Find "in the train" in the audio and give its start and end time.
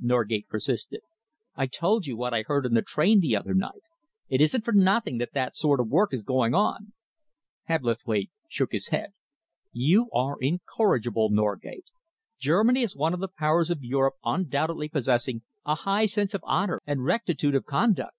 2.66-3.20